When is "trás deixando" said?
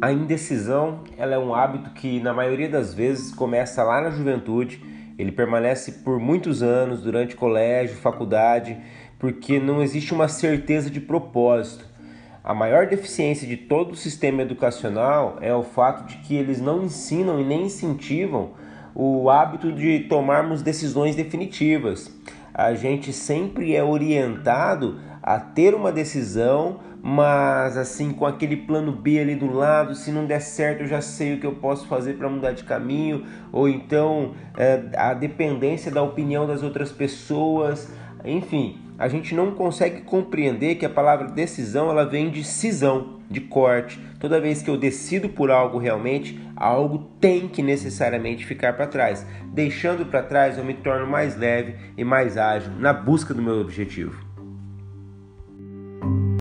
48.86-50.06